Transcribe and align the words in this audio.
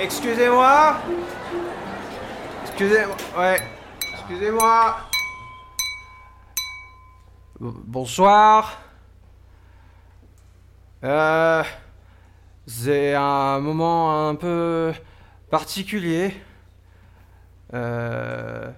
Excusez-moi 0.00 0.96
Excusez-moi. 2.62 3.16
Ouais. 3.36 3.58
Excusez-moi. 4.12 4.96
Bonsoir. 7.58 8.80
Euh. 11.02 11.64
C'est 12.66 13.14
un 13.14 13.58
moment 13.58 14.28
un 14.28 14.36
peu 14.36 14.92
particulier. 15.50 16.32
Euh. 17.74 18.70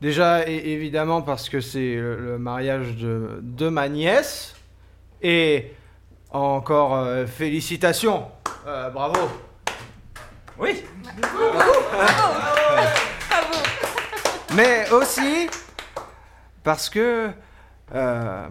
Déjà, 0.00 0.46
évidemment, 0.48 1.20
parce 1.20 1.50
que 1.50 1.60
c'est 1.60 1.96
le, 1.96 2.38
mariage 2.38 2.96
de, 2.96 3.68
ma 3.68 3.90
nièce. 3.90 4.56
Et 5.20 5.74
encore 6.30 6.94
euh, 6.94 7.26
félicitations. 7.26 8.24
Bravo. 8.64 9.49
Oui. 10.60 10.84
Mais 14.54 14.90
aussi 14.90 15.48
parce 16.62 16.90
que 16.90 17.30
euh, 17.94 18.48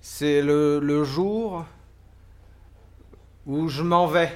c'est 0.00 0.42
le, 0.42 0.78
le 0.78 1.02
jour 1.04 1.64
où 3.46 3.68
je 3.68 3.82
m'en 3.82 4.06
vais. 4.06 4.30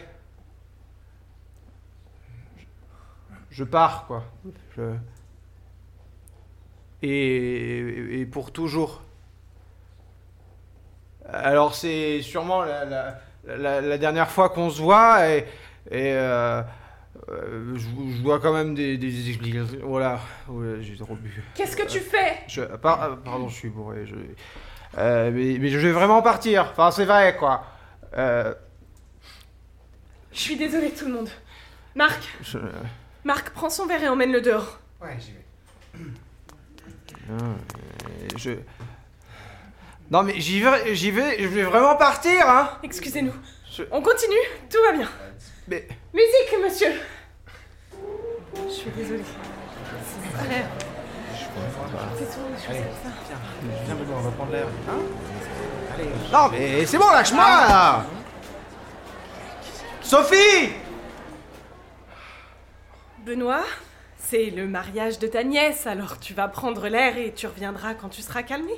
Je 3.50 3.64
pars, 3.64 4.06
quoi. 4.06 4.24
Et, 7.02 8.20
et 8.20 8.26
pour 8.26 8.52
toujours. 8.52 9.02
Alors 11.28 11.74
c'est 11.74 12.22
sûrement 12.22 12.62
la- 12.62 13.20
la- 13.46 13.80
la 13.80 13.98
dernière 13.98 14.30
fois 14.30 14.48
qu'on 14.50 14.70
se 14.70 14.80
voit 14.82 15.28
et, 15.28 15.38
et, 15.90 16.12
euh, 16.14 16.62
euh, 17.30 17.74
je, 17.76 17.80
je 18.16 18.22
vois 18.22 18.38
quand 18.40 18.52
même 18.52 18.74
des, 18.74 18.96
des 18.98 19.28
explications. 19.30 19.78
Voilà, 19.82 20.20
Ouais, 20.48 20.76
j'ai 20.80 20.96
trop 20.96 21.14
bu. 21.14 21.42
Qu'est-ce 21.54 21.76
que 21.76 21.86
tu 21.86 22.00
fais? 22.00 22.38
Je, 22.48 22.62
par- 22.62 23.02
euh, 23.02 23.16
pardon, 23.16 23.48
je 23.48 23.54
suis 23.54 23.68
bourré. 23.68 24.06
Je, 24.06 24.14
euh, 24.98 25.30
mais, 25.32 25.58
mais 25.58 25.68
je 25.68 25.78
vais 25.78 25.92
vraiment 25.92 26.22
partir. 26.22 26.68
Enfin, 26.72 26.90
c'est 26.90 27.04
vrai, 27.04 27.36
quoi. 27.36 27.64
Euh, 28.16 28.52
Je 30.32 30.38
suis 30.40 30.56
désolée 30.56 30.90
tout 30.90 31.06
le 31.06 31.12
monde. 31.14 31.28
Marc, 31.94 32.22
je, 32.42 32.58
Marc, 33.24 33.50
prends 33.50 33.70
son 33.70 33.86
verre 33.86 34.02
et 34.02 34.08
emmène-le 34.08 34.40
dehors. 34.40 34.78
ouais, 35.02 35.16
j'y 35.18 35.32
vais. 35.32 35.44
Mais 37.28 38.38
je. 38.38 38.50
Non, 40.10 40.22
mais 40.24 40.40
j'y 40.40 40.60
vais, 40.60 40.94
j'y 40.94 41.10
vais, 41.12 41.38
je 41.40 41.46
vais 41.48 41.62
vraiment 41.62 41.94
partir, 41.96 42.48
hein. 42.48 42.70
Excusez-nous. 42.82 43.34
Je- 43.70 43.84
On 43.92 44.02
continue, 44.02 44.34
tout 44.68 44.78
va 44.84 44.92
bien. 44.96 45.08
Mais. 45.68 45.86
Musique, 46.12 46.60
monsieur 46.62 46.92
Je 48.66 48.70
suis 48.72 48.90
désolée. 48.90 49.22
C'est 49.24 50.32
ma 50.32 50.38
frère. 50.44 50.66
C'est 52.18 52.24
choses 52.24 52.34
comme 52.66 52.74
ça. 52.76 53.36
Viens, 53.86 53.94
Benoît, 53.94 54.16
on 54.18 54.22
va 54.22 54.30
prendre 54.32 54.52
l'air. 54.52 54.66
Hein 54.88 54.98
Allez. 55.94 56.08
Non, 56.32 56.48
mais 56.50 56.86
c'est 56.86 56.98
bon, 56.98 57.08
lâche-moi, 57.10 57.44
là. 57.44 58.04
Sophie 60.02 60.72
Benoît, 63.24 63.62
c'est 64.18 64.46
le 64.50 64.66
mariage 64.66 65.18
de 65.20 65.26
ta 65.28 65.44
nièce, 65.44 65.86
alors 65.86 66.18
tu 66.18 66.34
vas 66.34 66.48
prendre 66.48 66.88
l'air 66.88 67.16
et 67.16 67.32
tu 67.32 67.46
reviendras 67.46 67.94
quand 67.94 68.08
tu 68.08 68.22
seras 68.22 68.42
calmé. 68.42 68.72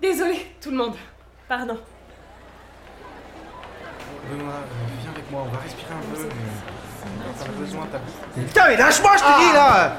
Désolée, 0.00 0.54
tout 0.60 0.70
le 0.70 0.76
monde. 0.76 0.94
Pardon. 1.48 1.76
Benoît, 4.30 4.52
euh, 4.52 4.56
viens 5.02 5.10
avec 5.12 5.28
moi, 5.30 5.42
on 5.46 5.50
va 5.50 5.58
respirer 5.62 5.92
un 5.92 6.14
peu. 6.14 6.28
T'en 7.38 7.44
as 7.44 7.48
besoin, 7.58 7.86
t'as 7.90 7.98
Putain, 8.40 8.66
mais 8.68 8.76
lâche-moi, 8.76 9.12
je 9.16 9.22
te 9.22 9.38
dis, 9.40 9.52
là 9.54 9.92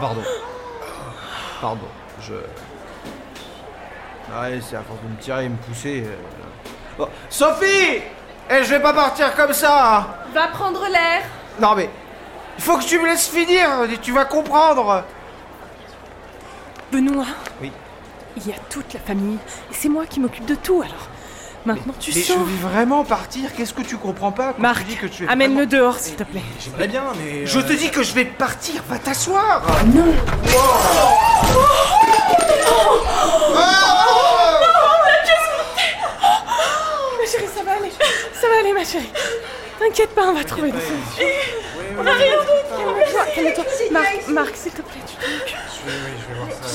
Pardon. 0.00 0.22
Pardon, 1.60 1.88
je... 2.22 2.34
Ouais, 2.34 2.40
c'est 4.60 4.76
à 4.76 4.82
force 4.82 5.00
de 5.02 5.08
me 5.08 5.16
tirer 5.20 5.44
et 5.46 5.48
me 5.48 5.56
pousser... 5.56 6.04
euh. 6.06 6.16
Bon, 6.98 7.08
Sophie 7.30 8.02
Eh, 8.50 8.64
je 8.64 8.70
vais 8.70 8.80
pas 8.80 8.92
partir 8.92 9.34
comme 9.34 9.52
ça 9.52 9.98
hein. 9.98 10.06
Va 10.34 10.48
prendre 10.48 10.86
l'air 10.88 11.22
Non, 11.60 11.74
mais... 11.74 11.88
Il 12.58 12.64
faut 12.64 12.76
que 12.76 12.84
tu 12.84 12.98
me 12.98 13.06
laisses 13.06 13.28
finir, 13.28 13.68
tu 14.02 14.12
vas 14.12 14.24
comprendre 14.24 15.04
Benoît 16.92 17.26
Oui. 17.60 17.72
Il 18.36 18.46
y 18.46 18.52
a 18.52 18.56
toute 18.70 18.94
la 18.94 19.00
famille, 19.00 19.38
et 19.70 19.74
c'est 19.74 19.88
moi 19.88 20.06
qui 20.06 20.20
m'occupe 20.20 20.46
de 20.46 20.54
tout, 20.54 20.82
alors. 20.82 21.08
Maintenant 21.66 21.94
tu 21.98 22.12
Mais 22.14 22.22
je 22.22 22.32
vais 22.32 22.38
vraiment 22.62 23.04
partir, 23.04 23.52
qu'est-ce 23.54 23.74
que 23.74 23.82
tu 23.82 23.96
comprends 23.96 24.32
pas 24.32 24.52
quand 24.52 24.62
Marc, 24.62 24.78
tu 24.78 24.84
dis 24.84 24.96
que 24.96 25.06
tu 25.06 25.24
es 25.24 25.28
amène-le 25.28 25.66
dehors, 25.66 25.98
s'il 25.98 26.14
te 26.14 26.22
plaît. 26.22 26.42
J'aimerais 26.60 26.88
bien, 26.88 27.04
mais. 27.18 27.46
Je 27.46 27.58
euh, 27.58 27.62
te 27.62 27.72
dis 27.72 27.90
que 27.90 28.02
je 28.02 28.14
vais 28.14 28.24
partir, 28.24 28.82
va 28.88 28.98
t'asseoir 28.98 29.62
Ma 29.66 29.74
chérie, 37.26 37.48
ça 37.54 37.62
va 37.64 37.72
aller. 37.72 37.92
Ça 38.32 38.48
va 38.48 38.60
aller, 38.60 38.72
ma 38.72 38.84
chérie. 38.84 39.12
T'inquiète 39.78 40.14
pas, 40.14 40.28
on 40.28 40.34
va 40.34 40.44
trouver 40.44 40.72
des 40.72 40.80
solutions. 40.80 41.26
On 41.98 42.06
a 42.06 42.12
rien 42.12 42.36
d'autre. 42.36 42.48
Calme-toi. 43.34 43.64
Marc, 43.90 44.28
Marc, 44.28 44.56
s'il 44.56 44.72
te 44.72 44.82
plaît, 44.82 45.00
tu 45.06 45.14
te 45.16 45.24
oui, 45.86 45.92
je 46.20 46.32
vais 46.32 46.38
voir 46.38 46.48
ça. 46.50 46.68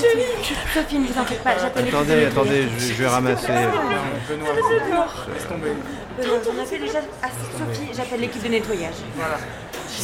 Sophie, 0.73 0.97
ne 0.99 1.07
vous 1.07 1.19
inquiète 1.19 1.43
pas, 1.43 1.57
j'appelle 1.59 1.87
Attendez, 1.87 2.21
de 2.21 2.25
attendez, 2.27 2.67
je, 2.77 2.85
je 2.87 2.93
vais 2.93 3.07
ramasser... 3.07 3.47
Benoît, 3.47 4.53
laisse 5.33 5.47
tomber. 5.47 5.73
Benoît, 6.17 6.37
j'en 6.43 6.61
ai 6.61 6.65
fait 6.65 6.79
déjà 6.79 6.99
assez. 7.21 7.47
Sophie, 7.57 7.89
j'appelle 7.95 8.21
l'équipe 8.21 8.41
de 8.43 8.47
nettoyage. 8.47 8.95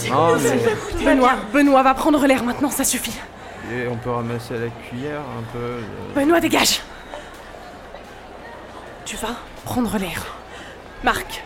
Non, 0.09 0.35
mais... 0.38 1.05
Benoît, 1.05 1.35
Benoît 1.53 1.83
va 1.83 1.94
prendre 1.94 2.25
l'air 2.27 2.44
maintenant, 2.44 2.69
ça 2.69 2.83
suffit. 2.83 3.17
Et 3.73 3.88
on 3.88 3.95
peut 3.95 4.11
ramasser 4.11 4.56
à 4.56 4.57
la 4.57 4.69
cuillère 4.89 5.21
un 5.21 5.44
peu... 5.53 5.59
euh. 5.59 5.81
Benoît, 6.16 6.39
dégage. 6.39 6.81
Tu 9.06 9.16
vas 9.17 9.35
prendre 9.66 9.97
l'air. 9.97 10.25
Marc, 11.03 11.44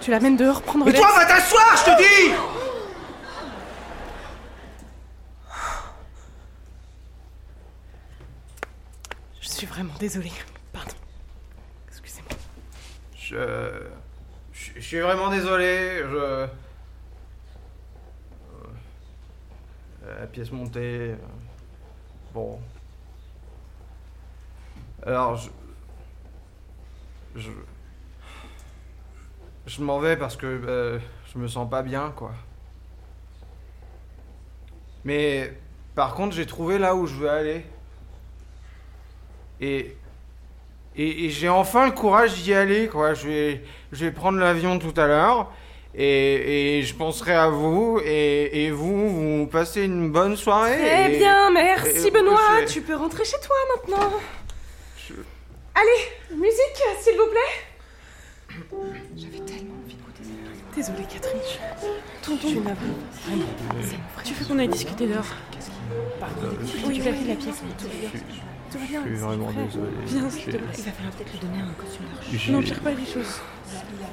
tu 0.00 0.10
l'amènes 0.10 0.36
dehors 0.36 0.60
prendre 0.62 0.84
Mais 0.84 0.92
l'air. 0.92 1.00
toi, 1.00 1.10
va 1.16 1.24
t'asseoir, 1.24 1.74
je 1.76 1.84
te 1.92 1.98
dis 1.98 2.32
suis 9.58 9.66
vraiment 9.66 9.94
désolée. 9.98 10.30
Pardon. 10.72 10.92
Excusez-moi. 11.88 12.30
Je... 13.16 13.88
je... 14.52 14.70
je 14.76 14.80
suis 14.80 15.00
vraiment 15.00 15.30
désolé, 15.30 15.98
je... 15.98 16.16
Euh, 16.16 16.46
La 20.20 20.26
pièce 20.28 20.52
montée... 20.52 21.10
euh, 21.10 21.16
Bon... 22.32 22.60
Alors, 25.04 25.34
je... 25.36 25.50
Je... 27.34 27.50
Je 29.66 29.82
m'en 29.82 29.98
vais 29.98 30.16
parce 30.16 30.36
que 30.36 30.46
euh, 30.46 31.00
je 31.32 31.38
me 31.38 31.48
sens 31.48 31.68
pas 31.68 31.82
bien, 31.82 32.12
quoi. 32.12 32.32
Mais 35.04 35.52
par 35.96 36.14
contre, 36.14 36.36
j'ai 36.36 36.46
trouvé 36.46 36.78
là 36.78 36.94
où 36.94 37.06
je 37.08 37.14
veux 37.14 37.28
aller. 37.28 37.66
Et 39.60 39.94
et, 40.96 41.26
et 41.26 41.30
j'ai 41.30 41.48
enfin 41.48 41.86
le 41.86 41.92
courage 41.92 42.34
d'y 42.42 42.52
aller, 42.52 42.88
quoi. 42.88 43.14
Je 43.14 43.28
vais, 43.28 43.60
je 43.92 44.04
vais 44.04 44.10
prendre 44.10 44.38
l'avion 44.38 44.78
tout 44.80 44.94
à 45.00 45.06
l'heure. 45.06 45.52
Et, 45.94 46.78
et 46.78 46.82
je 46.82 46.94
penserai 46.94 47.34
à 47.34 47.48
vous. 47.48 48.00
Et, 48.04 48.64
et 48.64 48.70
vous, 48.72 49.08
vous 49.40 49.46
passez 49.46 49.84
une 49.84 50.10
bonne 50.10 50.36
soirée. 50.36 50.76
Très 50.76 51.14
et- 51.14 51.18
bien, 51.18 51.50
merci 51.52 52.10
Benoît. 52.10 52.64
Tu 52.66 52.80
peux 52.82 52.96
rentrer 52.96 53.24
chez 53.24 53.38
toi 53.44 53.56
maintenant. 53.76 54.12
Je- 55.08 55.14
Allez, 55.74 56.36
musique, 56.36 56.82
s'il 57.00 57.16
vous 57.16 57.28
plaît. 57.30 58.58
J'avais 59.16 59.38
Désolée, 60.78 61.02
Catherine. 61.10 61.40
Je... 61.42 61.86
Tonton, 62.24 62.48
tu 62.48 62.56
n'as 62.58 62.72
vraiment. 62.74 62.94
Tu 64.22 64.32
veux 64.34 64.44
qu'on 64.46 64.58
aille 64.60 64.68
discuter 64.68 65.08
dehors 65.08 65.24
Pardon. 66.20 66.56
Oui, 66.86 66.94
tu 66.94 67.00
vas 67.02 67.10
la 67.10 67.34
pièce. 67.34 67.62
Tout 68.70 68.78
va 68.78 68.84
bien. 68.86 69.00
Je 69.04 69.08
suis 69.08 69.16
vraiment 69.24 69.50
désolé. 69.50 69.90
Viens, 70.06 70.30
s'il 70.30 70.44
te 70.44 70.50
plaît. 70.50 70.60
Il 70.78 70.84
va 70.84 70.92
falloir 70.92 71.14
peut-être 71.14 71.32
lui 71.32 71.38
donner 71.40 71.62
un 71.62 71.72
costume 71.72 72.04
j'ai- 72.32 72.52
N'empire 72.52 72.80
pas 72.80 72.90
les 72.92 73.06
choses. 73.06 73.40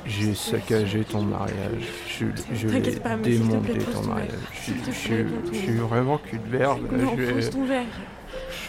J'ai 0.08 0.34
saccagé 0.34 1.04
ton 1.04 1.22
mariage. 1.22 1.84
Je, 2.08 2.26
je 2.56 2.68
l'ai 2.68 2.74
mais 2.74 2.82
plaît, 2.82 3.18
démonté 3.18 3.78
ton 3.78 4.02
mariage. 4.04 4.30
verre. 4.30 4.40
Je, 4.54 4.92
je- 4.92 5.54
je 5.54 5.58
suis 5.60 5.78
vraiment 5.78 6.18
cul 6.18 6.40
de 6.40 6.58
verbe. 6.58 6.92
Non, 6.92 7.16
je, 7.16 7.32
pose 7.32 7.50
ton 7.52 7.66
verre. 7.66 7.84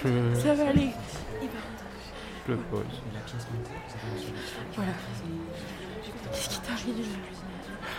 je, 0.05 0.41
Ça 0.43 0.55
va 0.55 0.69
aller. 0.69 0.91
je 2.47 2.53
le 2.53 2.59
pose. 2.59 2.83
Voilà. 4.75 4.93
Qu'est-ce 6.33 6.49
qui 6.51 6.61
t'arrive? 6.61 7.07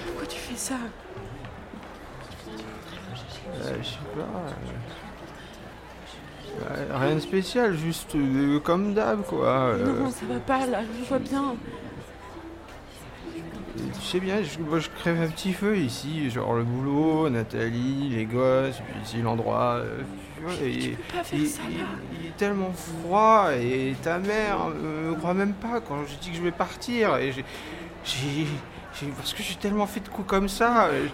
Pourquoi 0.06 0.28
tu 0.28 0.38
fais 0.38 0.56
ça? 0.56 0.76
Euh, 3.60 3.74
je 3.82 3.88
sais 3.88 3.98
pas. 4.16 4.28
euh, 6.72 6.98
rien 6.98 7.16
de 7.16 7.20
spécial, 7.20 7.76
juste 7.78 8.16
euh, 8.16 8.60
comme 8.60 8.94
d'hab, 8.94 9.24
quoi. 9.24 9.76
Non, 9.78 10.10
ça 10.10 10.26
va 10.28 10.40
pas 10.40 10.66
là, 10.66 10.82
je 11.00 11.08
vois 11.08 11.20
bien. 11.20 11.56
Je 14.00 14.06
sais 14.06 14.20
bien, 14.20 14.42
je, 14.44 14.60
moi, 14.60 14.80
je 14.80 14.90
crève 14.90 15.22
un 15.22 15.28
petit 15.28 15.54
feu 15.54 15.78
ici, 15.78 16.30
genre 16.30 16.54
le 16.56 16.64
boulot, 16.64 17.30
Nathalie, 17.30 18.10
les 18.10 18.26
gosses, 18.26 18.78
puis 18.78 19.02
ici 19.04 19.22
l'endroit. 19.22 19.82
euh, 19.82 20.02
il, 20.64 20.92
est 20.92 22.38
tellement 22.38 22.72
froid 22.74 23.50
et 23.54 23.96
ta 24.02 24.18
mère 24.20 24.68
euh, 24.70 25.10
me 25.12 25.16
croit 25.16 25.34
même 25.34 25.54
pas 25.54 25.82
quand 25.82 26.06
je 26.08 26.16
dis 26.22 26.30
que 26.32 26.38
je 26.38 26.42
vais 26.42 26.52
partir. 26.52 27.18
Et 27.18 27.32
j'ai- 27.32 28.48
parce 29.16 29.34
que 29.34 29.44
j'ai 29.44 29.56
tellement 29.56 29.86
fait 29.86 30.00
de 30.00 30.10
coups 30.10 30.28
comme 30.28 30.50
ça. 30.50 30.86
euh, 30.88 31.06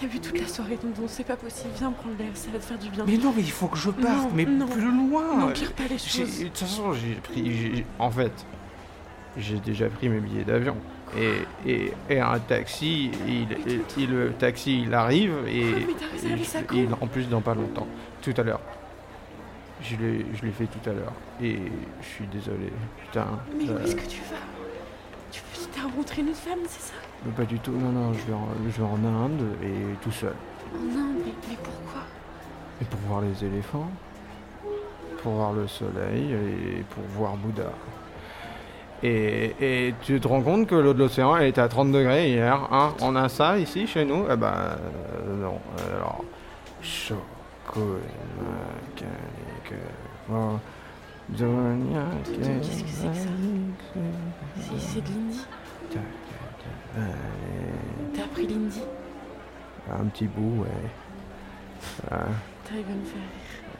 T'as 0.00 0.06
vu 0.06 0.20
toute 0.20 0.38
la 0.40 0.46
soirée, 0.46 0.76
tonton, 0.76 1.02
c'est 1.06 1.24
pas 1.24 1.36
possible. 1.36 1.70
Viens 1.78 1.90
prendre 1.92 2.14
l'air, 2.18 2.28
ça 2.34 2.48
va 2.52 2.58
te 2.58 2.64
faire 2.64 2.78
du 2.78 2.88
bien. 2.90 3.04
Mais 3.06 3.16
non, 3.16 3.32
mais 3.34 3.42
il 3.42 3.50
faut 3.50 3.66
que 3.68 3.78
je 3.78 3.90
parte, 3.90 4.16
Non, 4.24 4.30
mais 4.34 4.44
non. 4.44 4.66
plus 4.66 4.90
loin. 4.90 5.36
N'empire 5.38 5.72
pas 5.72 5.84
les 5.90 5.98
choses. 5.98 6.38
De 6.40 6.44
toute 6.44 6.58
façon, 6.58 6.92
j'ai 6.92 7.14
pris. 7.14 7.84
En 7.98 8.10
fait, 8.10 8.32
j'ai 9.36 9.58
déjà 9.60 9.88
pris 9.88 10.08
mes 10.08 10.20
billets 10.20 10.44
d'avion. 10.44 10.76
Et, 11.16 11.32
et, 11.70 11.92
et 12.10 12.20
un 12.20 12.38
taxi, 12.38 13.10
il, 13.26 13.46
il- 13.66 13.80
il- 13.96 14.10
le 14.10 14.32
taxi, 14.32 14.82
il 14.82 14.92
arrive 14.92 15.32
et, 15.48 15.64
Oh, 15.88 15.90
et 16.26 16.62
quand 16.66 16.74
il- 16.76 16.88
en 17.00 17.06
plus 17.06 17.28
dans 17.28 17.40
pas 17.40 17.54
longtemps, 17.54 17.86
tout 18.20 18.34
à 18.36 18.42
l'heure. 18.42 18.60
Je 19.80 19.94
l'ai, 19.96 20.24
fait 20.52 20.66
tout 20.66 20.90
à 20.90 20.92
l'heure 20.92 21.12
et 21.40 21.56
je 22.02 22.06
suis 22.06 22.26
désolé. 22.26 22.70
Putain. 23.06 23.26
Mais 23.56 23.64
où 23.64 23.70
euh, 23.70 23.84
est-ce 23.84 23.94
que 23.94 24.06
tu 24.08 24.20
vas? 24.22 24.57
T'as 25.78 25.88
rencontré 25.88 26.22
une 26.22 26.34
femme, 26.34 26.58
c'est 26.66 26.82
ça? 26.82 26.94
Mais 27.24 27.32
pas 27.32 27.44
du 27.44 27.58
tout. 27.58 27.72
Non, 27.72 27.90
non, 27.90 28.12
je 28.12 28.26
vais, 28.26 28.32
en, 28.32 28.48
je 28.64 28.80
vais 28.80 28.88
en 28.88 29.04
Inde 29.04 29.42
et 29.62 29.96
tout 30.02 30.10
seul. 30.10 30.34
Oh 30.72 30.78
non, 30.78 31.06
mais, 31.24 31.32
mais 31.48 31.56
pourquoi? 31.62 32.02
Et 32.80 32.84
pour 32.84 33.00
voir 33.00 33.20
les 33.22 33.44
éléphants, 33.44 33.90
pour 35.22 35.32
voir 35.32 35.52
le 35.52 35.66
soleil 35.66 36.32
et 36.32 36.84
pour 36.90 37.04
voir 37.16 37.36
Bouddha. 37.36 37.70
Et, 39.02 39.54
et 39.60 39.94
tu 40.02 40.20
te 40.20 40.26
rends 40.26 40.42
compte 40.42 40.66
que 40.66 40.74
l'eau 40.74 40.92
de 40.92 40.98
l'océan 40.98 41.36
elle 41.36 41.46
était 41.48 41.60
à 41.60 41.68
30 41.68 41.92
degrés 41.92 42.30
hier, 42.30 42.68
hein? 42.72 42.94
On 43.00 43.14
a 43.14 43.28
ça 43.28 43.56
ici 43.56 43.86
chez 43.86 44.04
nous? 44.04 44.24
Eh 44.28 44.36
ben 44.36 44.52
euh, 44.52 45.42
non. 45.42 45.58
Alors, 45.94 46.24
chaud, 46.82 47.22
cool, 47.68 48.00
mécanique, 48.40 49.80
bon, 50.28 50.58
Donia, 51.28 52.06
qu'est-ce 52.24 52.38
que 52.38 52.64
c'est 52.64 52.82
que 52.82 52.88
ça? 52.88 53.20
Si, 54.60 54.80
c'est 54.80 55.00
de 55.00 55.08
l'indie. 55.10 55.46
T'as 58.14 58.22
appris 58.24 58.46
l'indie 58.46 58.82
Un 59.90 60.04
petit 60.06 60.26
bout, 60.26 60.62
ouais. 60.62 60.68
Ouais. 62.10 62.18
T'arrives 62.64 62.86
à 62.86 62.94
me 62.94 63.04
faire 63.04 63.22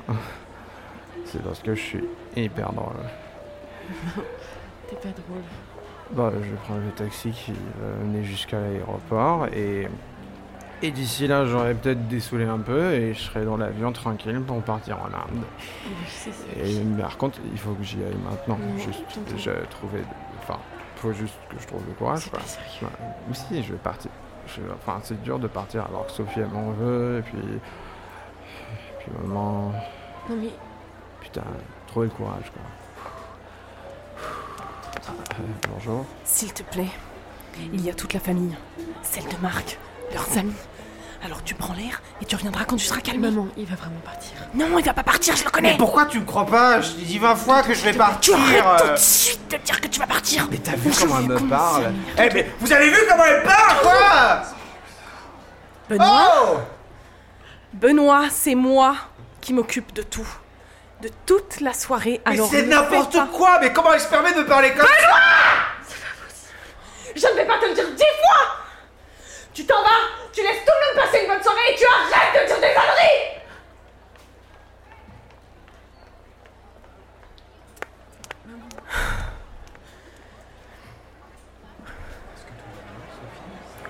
rire. 0.09 0.17
C'est 1.25 1.43
parce 1.43 1.61
que 1.61 1.75
je 1.75 1.81
suis 1.81 2.05
hyper 2.37 2.73
drôle. 2.73 2.95
T'es 4.89 4.97
pas 4.97 5.09
drôle. 5.09 5.43
Bah, 6.13 6.33
je 6.41 6.55
prends 6.65 6.77
le 6.77 6.91
taxi 6.97 7.31
qui 7.33 7.53
va 7.53 8.05
mener 8.05 8.25
jusqu'à 8.25 8.61
l'aéroport 8.61 9.47
et, 9.49 9.89
et 10.81 10.91
d'ici 10.91 11.27
là, 11.27 11.45
j'aurai 11.45 11.75
peut-être 11.75 12.09
dessoulé 12.09 12.45
un 12.47 12.61
peu 12.61 12.93
et 12.95 13.13
je 13.13 13.21
serai 13.21 13.45
dans 13.45 13.59
l'avion 13.59 13.93
tranquille 13.93 14.41
pour 14.41 14.63
partir 14.63 14.99
en 15.03 15.07
Inde. 15.07 15.45
Oui. 16.57 16.79
Et 16.79 16.83
mais 16.85 17.03
par 17.03 17.19
contre, 17.19 17.39
il 17.53 17.59
faut 17.59 17.73
que 17.73 17.83
j'y 17.83 17.97
aille 17.97 18.17
maintenant. 18.25 18.59
Non, 18.59 18.79
juste, 18.79 19.05
j'ai 19.37 19.53
trouvé. 19.71 20.01
Enfin, 20.39 20.59
faut 20.99 21.13
juste 21.13 21.35
que 21.51 21.61
je 21.61 21.67
trouve 21.67 21.83
le 21.87 21.93
courage. 21.95 22.29
Quoi. 22.31 22.41
Ouais, 22.41 23.35
si, 23.35 23.63
je 23.63 23.73
vais 23.73 23.79
partir. 23.79 24.11
Je- 24.47 24.61
enfin, 24.75 25.01
c'est 25.03 25.21
dur 25.23 25.39
de 25.39 25.47
partir 25.49 25.85
alors 25.87 26.07
que 26.07 26.13
Sophie 26.13 26.41
elle 26.41 26.49
m'en 26.49 26.71
veut 26.71 27.19
et 27.19 27.23
puis. 27.23 27.39
Puis 29.01 29.11
maman. 29.23 29.73
Non 30.29 30.37
mais 30.37 30.51
Putain, 31.21 31.43
trouver 31.89 32.07
le 32.07 32.13
courage 32.13 32.51
quoi. 32.53 32.63
Euh, 35.41 35.43
bonjour. 35.73 36.05
S'il 36.25 36.53
te 36.53 36.63
plaît, 36.63 36.91
il 37.73 37.81
y 37.85 37.91
a 37.91 37.95
toute 37.95 38.15
la 38.15 38.21
famille. 38.21 38.57
Celle 39.03 39.25
de 39.29 39.37
Marc, 39.43 39.79
leurs 40.13 40.39
amis. 40.39 40.55
Alors 41.25 41.43
tu 41.43 41.55
prends 41.55 41.75
l'air 41.75 42.01
et 42.23 42.25
tu 42.25 42.37
reviendras 42.37 42.65
quand 42.65 42.77
tu 42.77 42.85
seras 42.85 43.01
calmé. 43.01 43.29
Maman, 43.29 43.49
il 43.57 43.67
va 43.67 43.75
vraiment 43.75 44.01
partir. 44.05 44.31
Non, 44.55 44.79
il 44.79 44.85
va 44.85 44.95
pas 44.95 45.03
partir, 45.03 45.35
je 45.35 45.45
le 45.45 45.51
connais. 45.51 45.73
Mais 45.73 45.77
pourquoi 45.77 46.07
tu 46.07 46.21
me 46.21 46.25
crois 46.25 46.47
pas 46.47 46.81
Je 46.81 46.93
t'ai 46.93 47.03
dit 47.03 47.19
20 47.19 47.35
fois 47.35 47.63
que 47.63 47.75
je 47.75 47.83
vais 47.83 47.93
partir 47.93 48.37
Tu 48.37 48.57
arrêtes 48.57 48.83
tout 48.87 48.93
de 48.93 48.97
suite 48.97 49.51
de 49.51 49.57
dire 49.57 49.81
que 49.81 49.89
tu 49.89 49.99
vas 49.99 50.07
partir. 50.07 50.47
Mais 50.51 50.59
t'as 50.59 50.77
vu 50.77 50.91
comment 50.97 51.19
elle 51.19 51.27
me 51.29 51.41
parle 51.49 51.93
Eh 52.19 52.29
mais 52.33 52.53
vous 52.61 52.73
avez 52.73 52.89
vu 52.91 52.99
comment 53.09 53.25
elle 53.25 53.43
parle 53.43 53.81
quoi 53.83 54.43
Benoît, 55.89 56.33
Oh 56.53 56.59
Benoît, 57.73 58.25
c'est 58.31 58.55
moi 58.55 58.95
qui 59.41 59.53
m'occupe 59.53 59.93
de 59.95 60.03
tout. 60.03 60.29
De 61.03 61.11
toute 61.27 61.61
la 61.61 61.73
soirée. 61.73 62.21
Mais 62.27 62.35
Alors 62.35 62.49
c'est 62.51 62.63
ne 62.63 62.71
n'importe 62.71 63.17
quoi 63.33 63.59
Mais 63.61 63.73
comment 63.73 63.93
elle 63.93 64.01
se 64.01 64.09
permet 64.09 64.33
de 64.33 64.39
me 64.41 64.47
parler 64.47 64.71
comme 64.73 64.87
ça 64.87 65.17
Je 67.15 67.27
ne 67.27 67.35
vais 67.37 67.45
pas 67.47 67.59
te 67.59 67.67
le 67.67 67.75
dire 67.75 67.89
dix 67.97 68.03
fois 68.03 68.57
Tu 69.59 69.67
t'en 69.67 69.83
vas, 69.83 69.89
tu 70.33 70.41
laisses 70.41 70.65
tout 70.65 70.71
le 70.73 70.95
monde 70.95 71.05
passer 71.05 71.25
une 71.25 71.27
bonne 71.27 71.43
soirée 71.43 71.73
et 71.73 71.75
tu 71.75 71.85
arrêtes 71.85 72.43
de 72.43 72.47
dire 72.47 72.61
des 72.61 72.75
conneries 72.75 73.43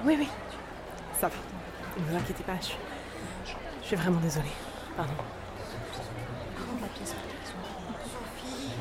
Oui, 0.03 0.17
oui. 0.19 0.29
Ça 1.21 1.29
va. 1.29 1.35
Ne 1.99 2.05
vous 2.07 2.17
inquiétez 2.17 2.45
pas, 2.45 2.55
je 2.63 2.65
suis, 2.65 2.79
je 3.83 3.87
suis 3.89 3.97
vraiment 3.97 4.21
désolée. 4.21 4.47
Pardon. 4.97 5.13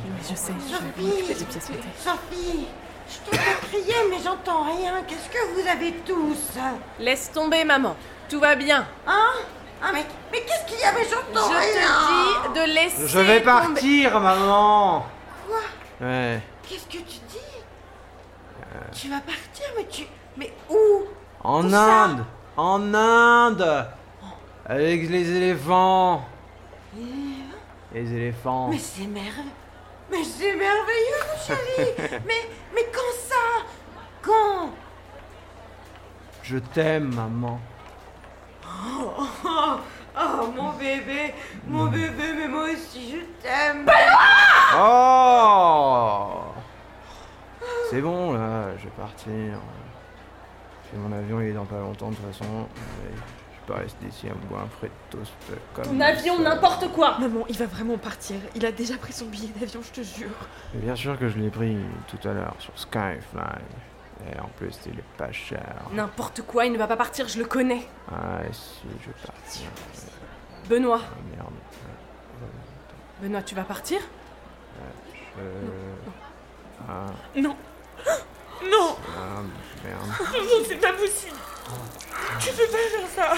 Oui, 0.05 0.21
je 0.21 0.35
sais, 0.35 0.53
je 0.53 1.01
vais 1.01 1.03
m'occuper 1.03 1.33
des 1.33 1.43
pièces 1.43 1.69
montées. 1.69 1.83
Sophie, 2.01 2.67
je 3.09 3.17
t'entends 3.29 3.67
crier, 3.67 3.93
mais 4.09 4.18
j'entends 4.24 4.63
rien. 4.63 5.01
Qu'est-ce 5.07 5.30
que 5.30 5.54
vous 5.54 5.68
avez 5.68 5.94
tous? 6.06 6.57
Laisse 7.00 7.31
tomber, 7.31 7.63
maman. 7.63 7.95
Tout 8.30 8.39
va 8.39 8.56
bien. 8.56 8.86
Hein? 9.06 9.31
Ah, 9.81 9.89
mais, 9.94 10.06
mais 10.31 10.42
qu'est-ce 10.42 10.66
qu'il 10.71 10.80
y 10.80 10.83
a? 10.83 10.92
Mais 10.92 11.04
Je 11.06 11.09
j'entends 11.11 11.49
te 11.49 11.54
rien 11.56 12.47
dis 12.54 12.59
de 12.59 12.66
laisser. 12.73 13.07
Je 13.07 13.19
vais 13.19 13.40
tomber- 13.42 13.44
partir, 13.73 14.19
maman 14.19 15.06
Quoi? 15.47 15.59
Ouais. 16.07 16.42
Qu'est-ce 16.68 16.85
que 16.85 17.04
tu 17.04 17.19
dis? 17.30 17.37
Tu 18.94 19.09
vas 19.09 19.19
partir, 19.19 19.66
mais 19.78 19.85
tu. 19.85 20.04
Mais 20.35 20.52
où? 20.69 21.04
En 21.44 21.64
Où 21.66 21.69
ça? 21.69 22.04
Inde 22.04 22.26
En 22.57 22.94
Inde 22.94 23.85
Avec 24.66 25.09
les 25.09 25.31
éléphants 25.35 26.23
Les 27.94 28.14
éléphants? 28.14 28.68
Mais 28.69 28.78
c'est 28.80 29.07
merveilleux. 29.07 29.52
Mais 30.11 30.23
c'est 30.23 30.56
merveilleux, 30.56 31.23
chérie 31.45 32.19
Mais, 32.26 32.49
mais 32.73 32.85
quand 32.94 33.14
ça? 33.28 33.35
Quand? 34.21 34.69
Je 36.44 36.57
t'aime, 36.57 37.14
maman. 37.14 37.59
oh, 38.66 39.24
oh, 39.45 40.47
mon 40.56 40.71
bébé 40.74 41.33
Mon 41.68 41.86
bébé, 41.88 42.33
mais 42.38 42.47
moi 42.47 42.66
aussi, 42.74 43.12
je 43.12 43.26
t'aime 43.45 43.86
Oh 44.76 46.42
C'est 47.90 48.02
bon, 48.02 48.33
là, 48.33 48.76
je 48.78 48.83
vais 48.86 48.90
partir. 48.97 49.59
Puis 50.90 50.97
mon 50.97 51.12
avion, 51.12 51.42
il 51.42 51.47
est 51.47 51.54
dans 51.54 51.66
pas 51.66 51.80
longtemps, 51.80 52.09
de 52.12 52.16
toute 52.16 52.26
façon. 52.33 52.68
Mais 53.04 53.12
Je 53.54 53.59
peux 53.74 53.74
rester 53.80 54.06
ici 54.07 54.28
à 54.30 54.33
me 54.33 54.47
boire 54.50 54.64
un 54.64 54.68
frais 54.69 54.88
de 55.12 55.18
toast 55.18 55.33
comme... 55.74 55.86
Ton 55.86 56.00
avion, 56.00 56.40
n'importe 56.40 56.88
quoi 56.94 57.18
Maman, 57.19 57.45
il 57.50 57.57
va 57.57 57.66
vraiment 57.66 57.97
partir. 57.97 58.38
Il 58.56 58.66
a 58.66 58.71
déjà 58.71 58.95
pris 58.97 59.12
son 59.14 59.26
billet 59.26 59.50
d'avion, 59.59 59.81
je 59.83 60.02
te 60.02 60.06
jure. 60.06 60.30
Bien 60.74 60.95
sûr 60.95 61.18
que 61.19 61.28
je 61.28 61.38
l'ai 61.38 61.50
pris 61.50 61.78
tout 62.07 62.26
à 62.28 62.31
l'heure 62.31 62.56
sur 62.59 62.71
Skyfly. 62.80 63.62
Et 64.26 64.40
en 64.40 64.47
plus, 64.57 64.74
il 64.88 65.00
est 65.00 65.04
pas 65.18 65.31
cher. 65.31 65.76
N'importe 65.94 66.42
quoi, 66.42 66.66
il 66.66 66.71
ne 66.71 66.78
va 66.78 66.88
pas 66.88 66.97
partir, 66.97 67.28
je 67.28 67.38
le 67.40 67.45
connais. 67.45 67.88
Ah, 68.12 68.40
si, 68.52 68.88
je 69.02 69.07
vais 69.07 69.16
partir. 69.26 69.68
Benoît. 70.69 71.02
Ah, 71.04 71.36
merde. 71.36 71.54
Benoît, 73.21 73.42
tu 73.42 73.56
vas 73.56 73.64
partir 73.64 74.00
Je... 75.38 75.44
Ah, 76.88 77.06
Non. 77.36 77.56
Non 78.71 78.97
ah, 79.16 79.42
merde. 79.83 80.02
Non, 80.33 80.66
c'est 80.68 80.78
pas 80.81 80.94
possible 80.94 81.36
Tu 82.40 82.50
peux 82.50 82.71
pas 82.71 82.78
faire 82.90 83.07
ça 83.16 83.36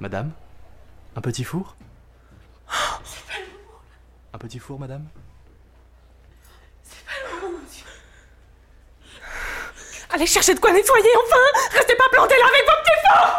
Madame 0.00 0.32
Un 1.16 1.20
petit 1.20 1.44
four? 1.44 1.76
Petit 4.40 4.58
four, 4.58 4.78
madame 4.78 5.06
Allez 10.12 10.26
chercher 10.26 10.54
de 10.54 10.60
quoi 10.60 10.72
nettoyer, 10.72 11.10
enfin 11.24 11.36
Restez 11.70 11.94
pas 11.94 12.08
plantés 12.10 12.34
là 12.36 12.46
avec 12.48 12.64
vos 12.66 12.72
petits 12.82 13.00
fours 13.06 13.30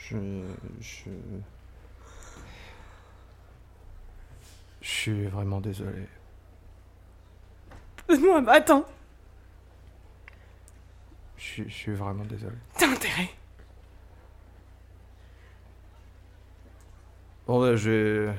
Je... 0.00 0.16
Je... 0.80 1.10
Je 4.80 4.88
suis 4.88 5.26
vraiment 5.26 5.60
désolé. 5.60 6.06
Benoît, 8.08 8.40
bah 8.40 8.52
attends. 8.54 8.84
je 11.36 11.62
je 11.64 11.74
suis 11.74 11.94
vraiment 11.94 12.24
désolé. 12.24 12.56
T'as 12.78 12.88
intérêt. 12.88 13.30
Bon, 17.50 17.58
bah, 17.58 17.74
je 17.74 17.90
vais. 17.90 18.32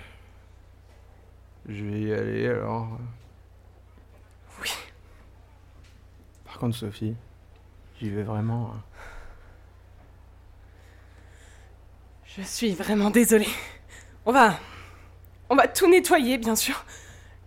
Je 1.68 1.84
vais 1.84 2.00
y 2.00 2.14
aller 2.14 2.48
alors. 2.48 2.88
Oui. 4.62 4.70
Par 6.46 6.58
contre, 6.60 6.78
Sophie, 6.78 7.16
j'y 8.00 8.10
vais 8.10 8.24
vraiment. 8.24 8.72
hein. 8.74 8.82
Je 12.24 12.42
suis 12.42 12.72
vraiment 12.72 13.10
désolée. 13.10 13.50
On 14.26 14.32
va. 14.32 14.58
On 15.50 15.58
va 15.58 15.68
tout 15.68 15.90
nettoyer, 15.90 16.38
bien 16.38 16.56
sûr. 16.56 16.86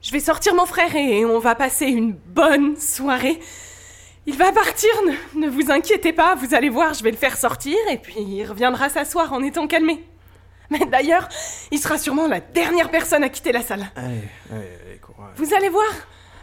Je 0.02 0.12
vais 0.12 0.20
sortir 0.20 0.54
mon 0.54 0.66
frère 0.66 0.94
et 0.94 1.24
on 1.24 1.38
va 1.38 1.54
passer 1.54 1.86
une 1.86 2.12
bonne 2.12 2.76
soirée. 2.76 3.40
Il 4.26 4.36
va 4.36 4.52
partir, 4.52 4.90
ne, 5.06 5.40
ne 5.40 5.48
vous 5.48 5.70
inquiétez 5.70 6.12
pas, 6.12 6.34
vous 6.34 6.52
allez 6.54 6.68
voir, 6.68 6.92
je 6.92 7.02
vais 7.02 7.10
le 7.10 7.16
faire 7.16 7.38
sortir 7.38 7.78
et 7.90 7.96
puis 7.96 8.16
il 8.20 8.44
reviendra 8.44 8.90
s'asseoir 8.90 9.32
en 9.32 9.42
étant 9.42 9.66
calmé. 9.66 10.04
Mais 10.78 10.86
d'ailleurs, 10.86 11.28
il 11.70 11.78
sera 11.78 11.98
sûrement 11.98 12.26
la 12.26 12.40
dernière 12.40 12.90
personne 12.90 13.22
à 13.22 13.28
quitter 13.28 13.52
la 13.52 13.62
salle. 13.62 13.86
Allez, 13.96 14.06
allez, 14.50 14.68
allez, 14.86 14.98
courage. 14.98 15.30
Vous 15.36 15.54
allez 15.54 15.68
voir, 15.68 15.86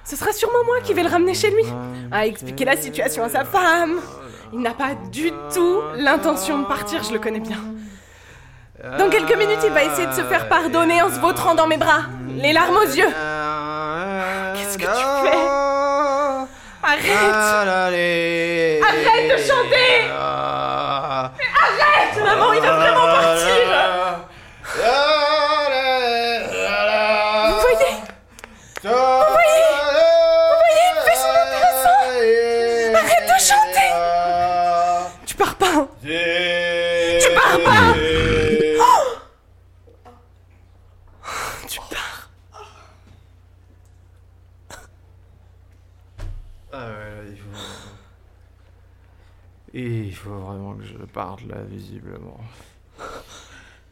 ce 0.05 0.15
sera 0.15 0.31
sûrement 0.31 0.63
moi 0.65 0.79
qui 0.81 0.93
vais 0.93 1.03
le 1.03 1.09
ramener 1.09 1.33
chez 1.33 1.51
lui, 1.51 1.65
à 2.11 2.25
expliquer 2.25 2.65
la 2.65 2.77
situation 2.77 3.23
à 3.23 3.29
sa 3.29 3.43
femme. 3.45 3.99
Il 4.53 4.59
n'a 4.59 4.73
pas 4.73 4.95
du 5.11 5.31
tout 5.53 5.81
l'intention 5.95 6.59
de 6.59 6.65
partir, 6.65 7.03
je 7.03 7.13
le 7.13 7.19
connais 7.19 7.39
bien. 7.39 7.57
Dans 8.97 9.09
quelques 9.09 9.37
minutes, 9.37 9.59
il 9.63 9.71
va 9.71 9.83
essayer 9.83 10.07
de 10.07 10.13
se 10.13 10.23
faire 10.23 10.49
pardonner 10.49 11.01
en 11.01 11.09
se 11.09 11.19
vautrant 11.19 11.53
dans 11.53 11.67
mes 11.67 11.77
bras, 11.77 12.01
les 12.35 12.51
larmes 12.51 12.77
aux 12.77 12.89
yeux. 12.89 13.09
Qu'est-ce 14.55 14.77
que 14.77 14.85
tu 14.85 15.29
fais? 15.29 15.37
Arrête 16.83 17.11
Arrête 18.81 19.31
de 19.31 19.37
chanter 19.37 20.60
Il 49.73 50.13
faut 50.13 50.37
vraiment 50.37 50.75
que 50.75 50.83
je 50.83 50.97
parte 50.97 51.45
là, 51.47 51.61
visiblement. 51.63 52.39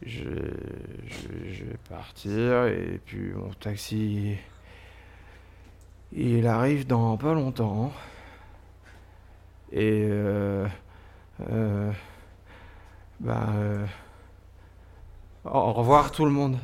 Je, 0.02 0.24
je, 1.06 1.52
je 1.52 1.64
vais 1.64 1.78
partir 1.88 2.66
et 2.66 3.00
puis 3.04 3.32
mon 3.32 3.52
taxi... 3.54 4.36
Il 6.12 6.46
arrive 6.48 6.86
dans 6.88 7.16
pas 7.16 7.34
longtemps. 7.34 7.92
Et... 9.70 10.06
Euh... 10.08 10.66
Euh... 11.48 11.92
Bah... 13.20 13.46
euh, 13.54 13.86
Au 15.44 15.72
revoir 15.72 16.10
tout 16.10 16.24
le 16.24 16.32
monde. 16.32 16.58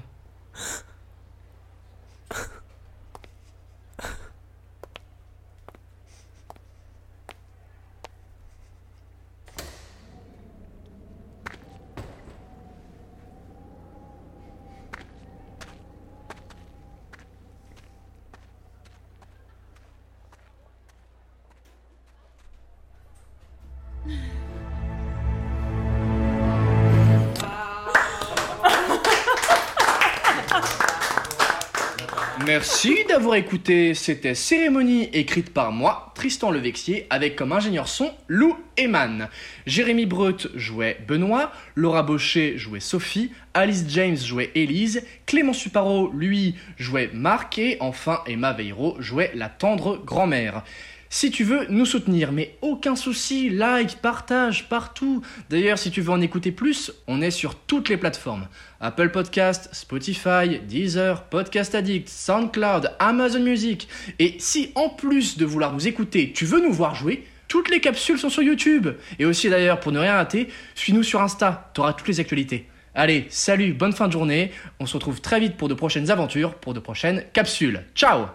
Merci 32.46 33.04
d'avoir 33.08 33.34
écouté. 33.34 33.94
C'était 33.94 34.36
Cérémonie 34.36 35.10
écrite 35.12 35.52
par 35.52 35.72
moi, 35.72 36.12
Tristan 36.14 36.52
Levexier, 36.52 37.08
avec 37.10 37.34
comme 37.34 37.50
ingénieur 37.50 37.88
son 37.88 38.12
Lou 38.28 38.56
Eman. 38.76 39.28
Jérémy 39.66 40.06
Breut 40.06 40.48
jouait 40.54 40.96
Benoît, 41.08 41.50
Laura 41.74 42.04
Baucher 42.04 42.56
jouait 42.56 42.78
Sophie, 42.78 43.32
Alice 43.52 43.86
James 43.88 44.16
jouait 44.16 44.52
Élise, 44.54 45.02
Clément 45.26 45.52
Suparo, 45.52 46.12
lui, 46.12 46.54
jouait 46.78 47.10
Marc 47.12 47.58
et 47.58 47.78
enfin 47.80 48.20
Emma 48.28 48.52
Veiro 48.52 48.94
jouait 49.00 49.32
la 49.34 49.48
tendre 49.48 50.00
grand-mère. 50.04 50.62
Si 51.08 51.30
tu 51.30 51.44
veux 51.44 51.66
nous 51.68 51.86
soutenir, 51.86 52.32
mais 52.32 52.56
aucun 52.62 52.96
souci, 52.96 53.48
like, 53.48 53.96
partage, 53.96 54.68
partout. 54.68 55.22
D'ailleurs, 55.50 55.78
si 55.78 55.90
tu 55.90 56.00
veux 56.00 56.10
en 56.10 56.20
écouter 56.20 56.52
plus, 56.52 56.92
on 57.06 57.22
est 57.22 57.30
sur 57.30 57.54
toutes 57.54 57.88
les 57.88 57.96
plateformes. 57.96 58.48
Apple 58.80 59.10
Podcast, 59.10 59.68
Spotify, 59.72 60.60
Deezer, 60.66 61.24
Podcast 61.24 61.74
Addict, 61.74 62.08
SoundCloud, 62.08 62.92
Amazon 62.98 63.40
Music. 63.40 63.88
Et 64.18 64.36
si 64.38 64.72
en 64.74 64.88
plus 64.88 65.38
de 65.38 65.44
vouloir 65.44 65.72
nous 65.72 65.86
écouter, 65.86 66.32
tu 66.34 66.44
veux 66.44 66.60
nous 66.60 66.72
voir 66.72 66.94
jouer, 66.94 67.24
toutes 67.48 67.70
les 67.70 67.80
capsules 67.80 68.18
sont 68.18 68.30
sur 68.30 68.42
YouTube. 68.42 68.88
Et 69.18 69.24
aussi 69.24 69.48
d'ailleurs, 69.48 69.80
pour 69.80 69.92
ne 69.92 70.00
rien 70.00 70.14
rater, 70.14 70.48
suis-nous 70.74 71.02
sur 71.02 71.22
Insta, 71.22 71.70
t'auras 71.74 71.92
toutes 71.92 72.08
les 72.08 72.20
actualités. 72.20 72.66
Allez, 72.94 73.26
salut, 73.28 73.74
bonne 73.74 73.92
fin 73.92 74.08
de 74.08 74.12
journée. 74.12 74.50
On 74.80 74.86
se 74.86 74.94
retrouve 74.94 75.20
très 75.20 75.38
vite 75.38 75.56
pour 75.56 75.68
de 75.68 75.74
prochaines 75.74 76.10
aventures, 76.10 76.54
pour 76.54 76.74
de 76.74 76.80
prochaines 76.80 77.24
capsules. 77.32 77.84
Ciao 77.94 78.26